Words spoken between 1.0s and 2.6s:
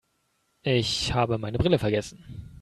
habe meine Brille vergessen.